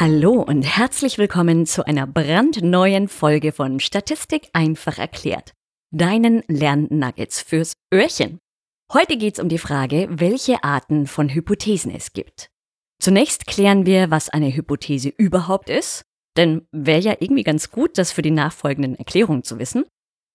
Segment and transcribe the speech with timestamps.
[0.00, 5.54] Hallo und herzlich willkommen zu einer brandneuen Folge von Statistik einfach erklärt.
[5.92, 8.38] Deinen Lernnuggets fürs Öhrchen.
[8.92, 12.48] Heute geht's um die Frage, welche Arten von Hypothesen es gibt.
[13.02, 16.02] Zunächst klären wir, was eine Hypothese überhaupt ist,
[16.36, 19.84] denn wäre ja irgendwie ganz gut, das für die nachfolgenden Erklärungen zu wissen.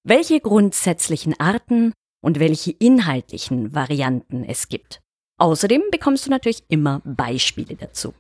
[0.06, 5.00] Welche grundsätzlichen Arten und welche inhaltlichen Varianten es gibt.
[5.40, 8.14] Außerdem bekommst du natürlich immer Beispiele dazu.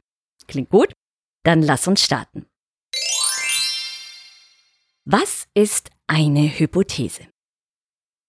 [0.47, 0.93] Klingt gut?
[1.43, 2.45] Dann lass uns starten.
[5.05, 7.27] Was ist eine Hypothese?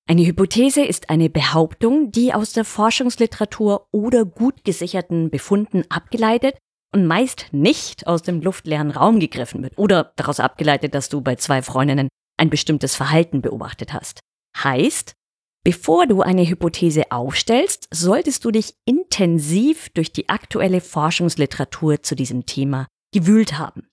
[0.07, 6.59] Eine Hypothese ist eine Behauptung, die aus der Forschungsliteratur oder gut gesicherten Befunden abgeleitet
[6.93, 11.37] und meist nicht aus dem luftleeren Raum gegriffen wird oder daraus abgeleitet, dass du bei
[11.37, 14.21] zwei Freundinnen ein bestimmtes Verhalten beobachtet hast.
[14.57, 15.15] Heißt,
[15.63, 22.45] bevor du eine Hypothese aufstellst, solltest du dich intensiv durch die aktuelle Forschungsliteratur zu diesem
[22.45, 23.89] Thema gewühlt haben.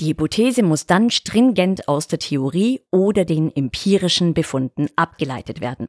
[0.00, 5.88] Die Hypothese muss dann stringent aus der Theorie oder den empirischen Befunden abgeleitet werden.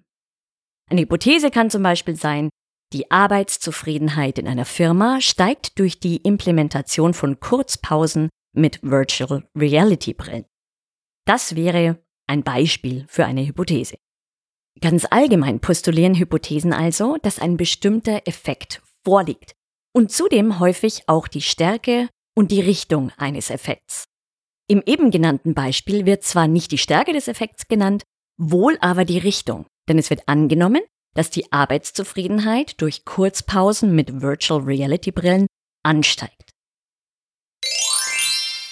[0.90, 2.50] Eine Hypothese kann zum Beispiel sein,
[2.92, 10.46] die Arbeitszufriedenheit in einer Firma steigt durch die Implementation von Kurzpausen mit Virtual Reality Brillen.
[11.26, 13.96] Das wäre ein Beispiel für eine Hypothese.
[14.82, 19.54] Ganz allgemein postulieren Hypothesen also, dass ein bestimmter Effekt vorliegt,
[20.00, 24.06] und zudem häufig auch die Stärke und die Richtung eines Effekts.
[24.70, 28.04] Im eben genannten Beispiel wird zwar nicht die Stärke des Effekts genannt,
[28.38, 30.80] wohl aber die Richtung, denn es wird angenommen,
[31.16, 35.48] dass die Arbeitszufriedenheit durch Kurzpausen mit Virtual Reality Brillen
[35.84, 36.50] ansteigt.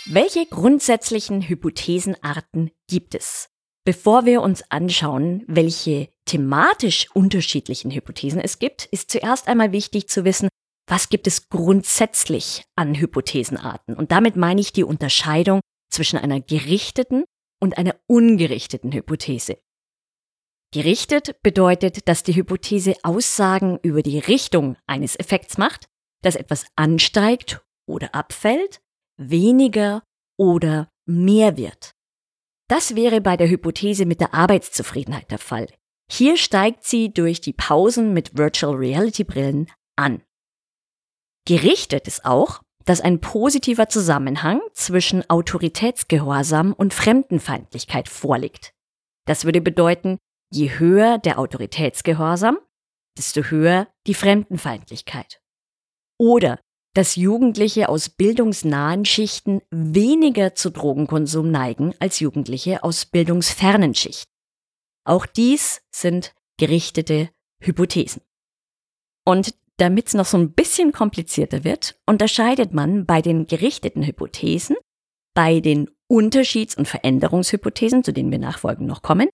[0.05, 3.49] Welche grundsätzlichen Hypothesenarten gibt es?
[3.83, 10.23] Bevor wir uns anschauen, welche thematisch unterschiedlichen Hypothesen es gibt, ist zuerst einmal wichtig zu
[10.23, 10.47] wissen,
[10.87, 13.95] was gibt es grundsätzlich an Hypothesenarten?
[13.95, 15.59] Und damit meine ich die Unterscheidung
[15.89, 17.25] zwischen einer gerichteten
[17.61, 19.57] und einer ungerichteten Hypothese.
[20.73, 25.87] Gerichtet bedeutet, dass die Hypothese Aussagen über die Richtung eines Effekts macht,
[26.23, 28.81] dass etwas ansteigt oder abfällt,
[29.17, 30.03] weniger
[30.37, 31.91] oder mehr wird.
[32.69, 35.67] Das wäre bei der Hypothese mit der Arbeitszufriedenheit der Fall.
[36.11, 40.21] Hier steigt sie durch die Pausen mit Virtual Reality Brillen an.
[41.47, 48.73] Gerichtet ist auch, dass ein positiver Zusammenhang zwischen Autoritätsgehorsam und Fremdenfeindlichkeit vorliegt.
[49.25, 50.17] Das würde bedeuten,
[50.51, 52.57] je höher der Autoritätsgehorsam,
[53.17, 55.39] desto höher die Fremdenfeindlichkeit.
[56.19, 56.59] Oder
[56.93, 64.29] dass Jugendliche aus bildungsnahen Schichten weniger zu Drogenkonsum neigen als Jugendliche aus bildungsfernen Schichten.
[65.05, 67.29] Auch dies sind gerichtete
[67.61, 68.21] Hypothesen.
[69.23, 74.75] Und damit es noch so ein bisschen komplizierter wird, unterscheidet man bei den gerichteten Hypothesen,
[75.35, 79.29] bei den Unterschieds- und Veränderungshypothesen, zu denen wir nachfolgend noch kommen,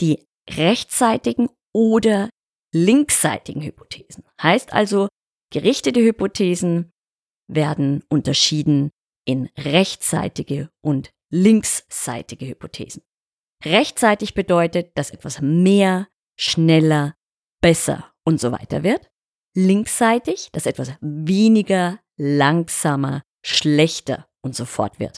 [0.00, 2.30] die rechtsseitigen oder
[2.72, 4.24] linksseitigen Hypothesen.
[4.40, 5.08] Heißt also,
[5.52, 6.90] gerichtete Hypothesen
[7.50, 8.90] werden unterschieden
[9.26, 13.02] in rechtsseitige und linksseitige Hypothesen.
[13.64, 16.08] Rechtzeitig bedeutet, dass etwas mehr,
[16.38, 17.14] schneller,
[17.60, 19.10] besser und so weiter wird
[19.58, 25.16] linksseitig, dass etwas weniger, langsamer, schlechter und so fort wird.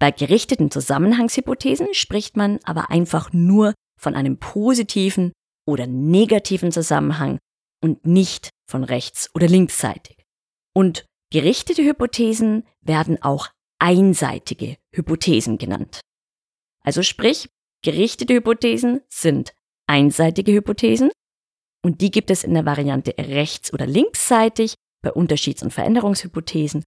[0.00, 5.32] Bei gerichteten Zusammenhangshypothesen spricht man aber einfach nur von einem positiven
[5.66, 7.38] oder negativen Zusammenhang
[7.82, 10.22] und nicht von rechts- oder linksseitig.
[10.72, 13.48] Und gerichtete Hypothesen werden auch
[13.80, 16.00] einseitige Hypothesen genannt.
[16.84, 17.48] Also sprich,
[17.82, 19.52] gerichtete Hypothesen sind
[19.88, 21.10] einseitige Hypothesen
[21.84, 26.84] und die gibt es in der Variante rechts- oder linksseitig bei Unterschieds- und Veränderungshypothesen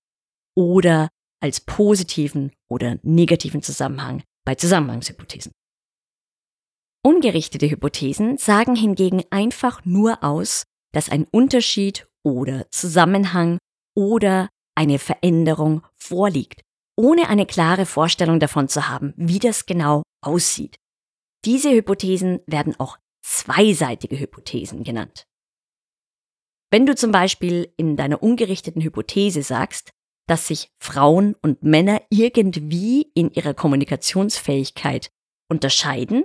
[0.56, 1.10] oder
[1.42, 5.52] als positiven oder negativen Zusammenhang bei Zusammenhangshypothesen.
[7.04, 13.58] Ungerichtete Hypothesen sagen hingegen einfach nur aus, dass ein Unterschied oder Zusammenhang
[13.96, 16.62] oder eine Veränderung vorliegt,
[16.96, 20.78] ohne eine klare Vorstellung davon zu haben, wie das genau aussieht.
[21.44, 22.98] Diese Hypothesen werden auch
[23.32, 25.26] zweiseitige Hypothesen genannt.
[26.70, 29.92] Wenn du zum Beispiel in deiner ungerichteten Hypothese sagst,
[30.28, 35.10] dass sich Frauen und Männer irgendwie in ihrer Kommunikationsfähigkeit
[35.50, 36.24] unterscheiden,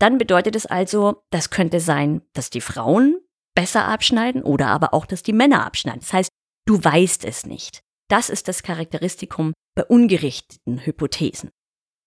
[0.00, 3.20] dann bedeutet es also, das könnte sein, dass die Frauen
[3.54, 6.00] besser abschneiden oder aber auch, dass die Männer abschneiden.
[6.00, 6.30] Das heißt,
[6.66, 7.80] du weißt es nicht.
[8.08, 11.50] Das ist das Charakteristikum bei ungerichteten Hypothesen.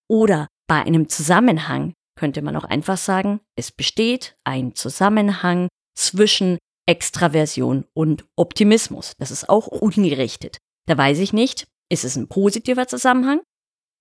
[0.10, 7.86] Oder bei einem Zusammenhang könnte man auch einfach sagen, es besteht ein Zusammenhang zwischen Extraversion
[7.94, 9.14] und Optimismus.
[9.20, 10.58] Das ist auch ungerichtet.
[10.86, 13.40] Da weiß ich nicht, ist es ein positiver Zusammenhang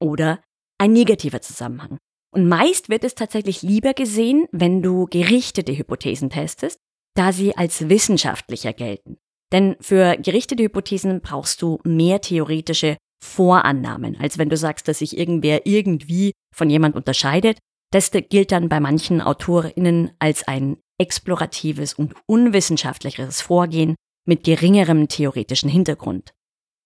[0.00, 0.42] oder
[0.78, 1.98] ein negativer Zusammenhang.
[2.34, 6.78] Und meist wird es tatsächlich lieber gesehen, wenn du gerichtete Hypothesen testest,
[7.14, 9.16] da sie als wissenschaftlicher gelten.
[9.52, 15.16] Denn für gerichtete Hypothesen brauchst du mehr theoretische Vorannahmen, als wenn du sagst, dass sich
[15.16, 17.58] irgendwer irgendwie von jemand unterscheidet.
[17.90, 23.94] Das gilt dann bei manchen AutorInnen als ein exploratives und unwissenschaftlicheres Vorgehen
[24.26, 26.32] mit geringerem theoretischen Hintergrund.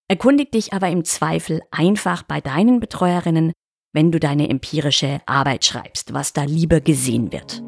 [0.07, 3.51] Erkundig dich aber im Zweifel einfach bei deinen Betreuerinnen,
[3.93, 7.61] wenn du deine empirische Arbeit schreibst, was da lieber gesehen wird.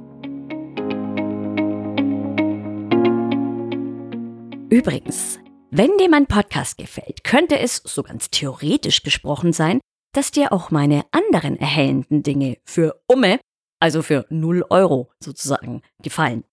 [4.70, 5.40] Übrigens,
[5.72, 9.80] wenn dir mein Podcast gefällt, könnte es, so ganz theoretisch gesprochen sein,
[10.16, 13.40] dass dir auch meine anderen erhellenden Dinge für Umme,
[13.80, 16.46] also für 0 Euro sozusagen, gefallen.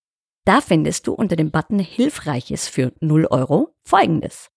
[0.44, 4.48] Da findest du unter dem Button Hilfreiches für 0 Euro folgendes.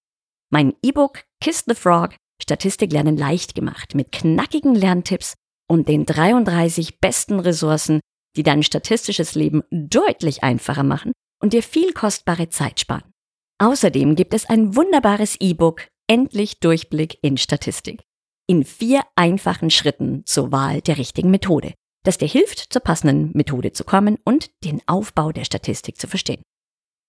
[0.50, 5.36] Mein E-Book Kiss the Frog Statistik lernen leicht gemacht mit knackigen Lerntipps
[5.70, 8.02] und den 33 besten Ressourcen,
[8.36, 11.12] die dein statistisches Leben deutlich einfacher machen
[11.42, 13.12] und dir viel kostbare Zeit sparen.
[13.60, 18.04] Außerdem gibt es ein wunderbares E-Book Endlich Durchblick in Statistik.
[18.48, 21.74] In vier einfachen Schritten zur Wahl der richtigen Methode,
[22.04, 26.44] das dir hilft, zur passenden Methode zu kommen und den Aufbau der Statistik zu verstehen.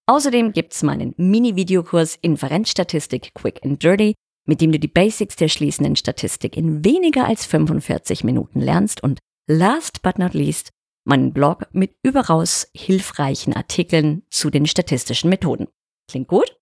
[0.09, 4.15] Außerdem gibt's meinen Mini-Videokurs Inferenzstatistik Quick and Dirty,
[4.47, 9.19] mit dem du die Basics der schließenden Statistik in weniger als 45 Minuten lernst und
[9.51, 10.71] last but not least
[11.07, 15.69] meinen Blog mit überaus hilfreichen Artikeln zu den statistischen Methoden.
[16.09, 16.57] Klingt gut?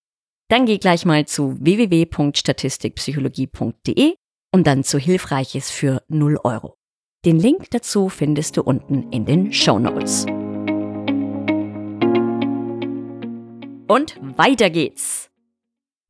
[0.49, 4.15] Dann geh gleich mal zu www.statistikpsychologie.de
[4.53, 6.77] und dann zu Hilfreiches für 0 Euro.
[7.25, 10.27] Den Link dazu findest du unten in den Show Notes.
[13.89, 15.31] Und weiter geht's.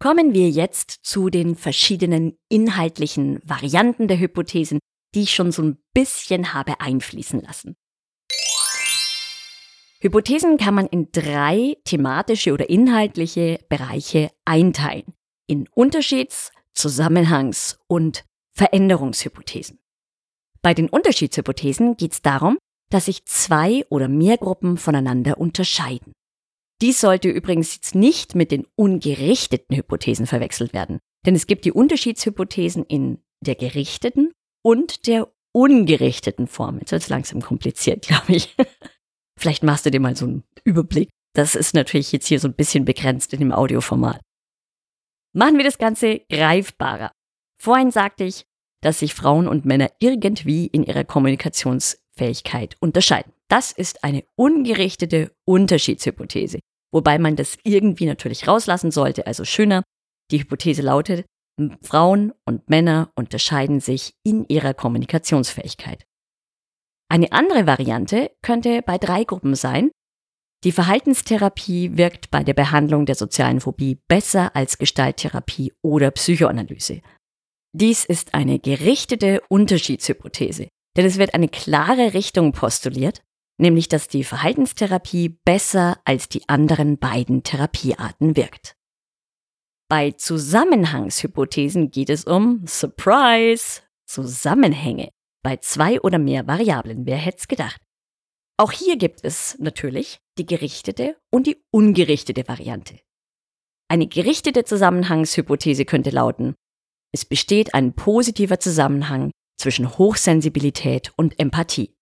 [0.01, 4.81] Kommen wir jetzt zu den verschiedenen inhaltlichen Varianten der Hypothesen,
[5.15, 7.77] die ich schon so ein bisschen habe einfließen lassen.
[10.05, 15.15] Hypothesen kann man in drei thematische oder inhaltliche Bereiche einteilen.
[15.47, 19.79] In Unterschieds-, Zusammenhangs- und Veränderungshypothesen.
[20.61, 22.59] Bei den Unterschiedshypothesen geht es darum,
[22.91, 26.13] dass sich zwei oder mehr Gruppen voneinander unterscheiden.
[26.83, 31.73] Dies sollte übrigens jetzt nicht mit den ungerichteten Hypothesen verwechselt werden, denn es gibt die
[31.73, 36.79] Unterschiedshypothesen in der gerichteten und der ungerichteten Form.
[36.81, 38.55] Jetzt wird es langsam kompliziert, glaube ich.
[39.39, 41.11] Vielleicht machst du dir mal so einen Überblick.
[41.35, 44.21] Das ist natürlich jetzt hier so ein bisschen begrenzt in dem Audioformat.
[45.33, 47.11] Machen wir das Ganze greifbarer.
[47.61, 48.45] Vorhin sagte ich,
[48.83, 53.33] dass sich Frauen und Männer irgendwie in ihrer Kommunikationsfähigkeit unterscheiden.
[53.49, 56.61] Das ist eine ungerichtete Unterschiedshypothese,
[56.93, 59.83] wobei man das irgendwie natürlich rauslassen sollte, also schöner.
[60.31, 61.27] Die Hypothese lautet,
[61.83, 66.05] Frauen und Männer unterscheiden sich in ihrer Kommunikationsfähigkeit.
[67.15, 69.93] Eine andere Variante könnte bei drei Gruppen sein.
[70.65, 77.03] Die Verhaltenstherapie wirkt bei der Behandlung der sozialen Phobie besser als Gestalttherapie oder Psychoanalyse.
[77.73, 80.67] Dies ist eine gerichtete Unterschiedshypothese,
[80.97, 83.23] denn es wird eine klare Richtung postuliert,
[83.59, 88.75] nämlich dass die Verhaltenstherapie besser als die anderen beiden Therapiearten wirkt.
[89.89, 95.11] Bei Zusammenhangshypothesen geht es um Surprise, Zusammenhänge
[95.45, 97.07] bei zwei oder mehr Variablen.
[97.07, 97.81] Wer hätte es gedacht?
[98.57, 102.99] Auch hier gibt es natürlich die gerichtete und die ungerichtete Variante.
[103.89, 106.55] Eine gerichtete Zusammenhangshypothese könnte lauten,
[107.15, 111.95] es besteht ein positiver Zusammenhang zwischen Hochsensibilität und Empathie.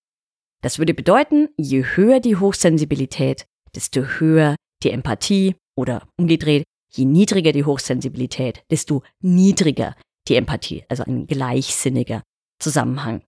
[0.63, 3.45] Das würde bedeuten, je höher die Hochsensibilität,
[3.75, 9.97] desto höher die Empathie oder umgedreht, je niedriger die Hochsensibilität, desto niedriger
[10.29, 12.23] die Empathie, also ein gleichsinniger
[12.59, 13.23] Zusammenhang.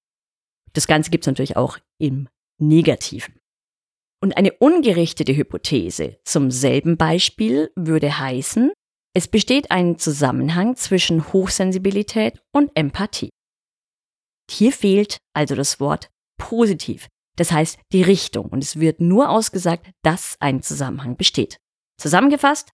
[0.74, 2.28] Das Ganze gibt es natürlich auch im
[2.58, 3.38] Negativen.
[4.20, 8.72] Und eine ungerichtete Hypothese zum selben Beispiel würde heißen,
[9.14, 13.30] es besteht ein Zusammenhang zwischen Hochsensibilität und Empathie.
[14.50, 19.90] Hier fehlt also das Wort positiv, das heißt die Richtung, und es wird nur ausgesagt,
[20.02, 21.58] dass ein Zusammenhang besteht.
[22.00, 22.70] Zusammengefasst,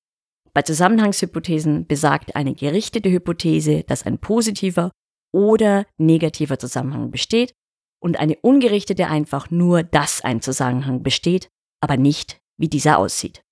[0.54, 4.90] bei Zusammenhangshypothesen besagt eine gerichtete Hypothese, dass ein positiver
[5.33, 7.52] oder negativer Zusammenhang besteht
[8.00, 13.42] und eine ungerichtete einfach nur, dass ein Zusammenhang besteht, aber nicht, wie dieser aussieht.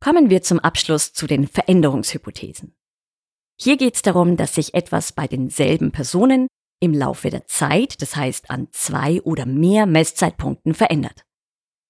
[0.00, 2.76] Kommen wir zum Abschluss zu den Veränderungshypothesen.
[3.58, 6.48] Hier geht es darum, dass sich etwas bei denselben Personen
[6.80, 11.22] im Laufe der Zeit, das heißt an zwei oder mehr Messzeitpunkten, verändert.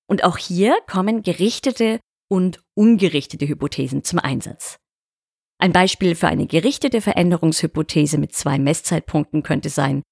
[0.09, 1.99] Und auch hier kommen gerichtete
[2.31, 4.79] und ungerichtete Hypothesen zum Einsatz.
[5.59, 10.03] Ein Beispiel für eine gerichtete Veränderungshypothese mit zwei Messzeitpunkten könnte sein,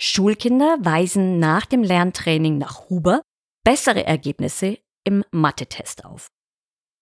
[0.00, 3.22] Schulkinder weisen nach dem Lerntraining nach Huber
[3.64, 6.28] bessere Ergebnisse im Mathe-Test auf.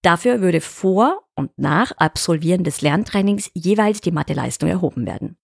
[0.03, 5.37] Dafür würde vor und nach Absolvieren des Lerntrainings jeweils die Matheleistung erhoben werden.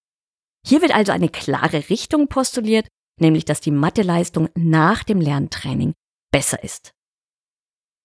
[0.66, 2.86] Hier wird also eine klare Richtung postuliert,
[3.20, 5.94] nämlich dass die Matheleistung nach dem Lerntraining
[6.30, 6.92] besser ist.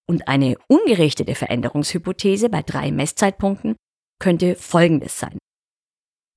[0.09, 3.75] Und eine ungerichtete Veränderungshypothese bei drei Messzeitpunkten
[4.19, 5.37] könnte folgendes sein.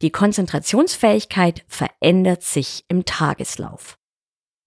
[0.02, 3.98] Die Konzentrationsfähigkeit verändert sich im Tageslauf.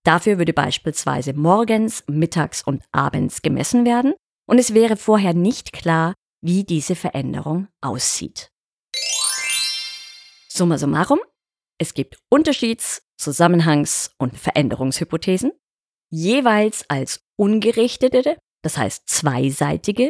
[0.03, 4.13] Dafür würde beispielsweise morgens, mittags und abends gemessen werden
[4.47, 8.49] und es wäre vorher nicht klar, wie diese Veränderung aussieht.
[10.49, 11.19] Summa summarum,
[11.79, 15.51] es gibt Unterschieds-, Zusammenhangs- und Veränderungshypothesen,
[16.11, 20.09] jeweils als ungerichtete, das heißt zweiseitige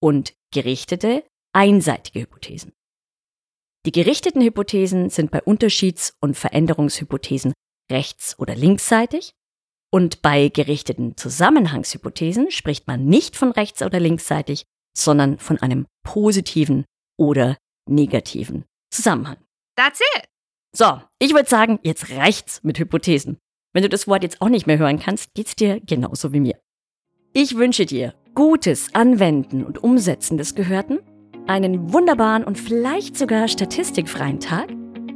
[0.00, 2.72] und gerichtete, einseitige Hypothesen.
[3.84, 7.52] Die gerichteten Hypothesen sind bei Unterschieds- und Veränderungshypothesen
[7.90, 9.32] rechts- oder linksseitig
[9.90, 14.64] und bei gerichteten Zusammenhangshypothesen spricht man nicht von rechts- oder linksseitig,
[14.96, 16.84] sondern von einem positiven
[17.18, 17.58] oder
[17.88, 19.38] negativen Zusammenhang.
[19.76, 20.26] That's it.
[20.74, 23.38] So, ich würde sagen, jetzt reicht's mit Hypothesen.
[23.74, 26.58] Wenn du das Wort jetzt auch nicht mehr hören kannst, geht's dir genauso wie mir.
[27.32, 31.00] Ich wünsche dir gutes Anwenden und Umsetzen des Gehörten,
[31.46, 34.68] einen wunderbaren und vielleicht sogar statistikfreien Tag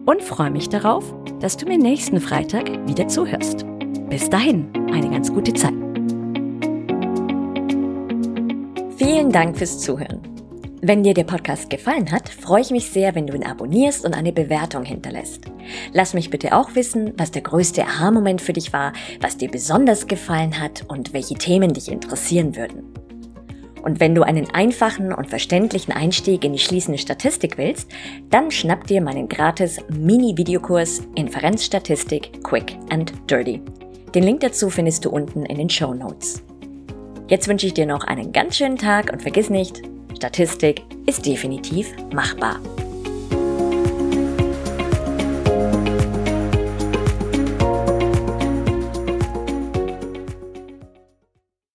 [0.06, 3.64] und freue mich darauf, dass du mir nächsten Freitag wieder zuhörst.
[4.08, 5.74] Bis dahin, eine ganz gute Zeit.
[8.96, 10.20] Vielen Dank fürs Zuhören.
[10.82, 14.14] Wenn dir der Podcast gefallen hat, freue ich mich sehr, wenn du ihn abonnierst und
[14.14, 15.46] eine Bewertung hinterlässt.
[15.92, 20.06] Lass mich bitte auch wissen, was der größte Aha-Moment für dich war, was dir besonders
[20.06, 22.84] gefallen hat und welche Themen dich interessieren würden.
[23.86, 27.88] Und wenn du einen einfachen und verständlichen Einstieg in die schließende Statistik willst,
[28.30, 33.62] dann schnapp dir meinen gratis Mini-Videokurs Inferenzstatistik Quick and Dirty.
[34.12, 36.42] Den Link dazu findest du unten in den Show Notes.
[37.28, 39.80] Jetzt wünsche ich dir noch einen ganz schönen Tag und vergiss nicht,
[40.16, 42.58] Statistik ist definitiv machbar.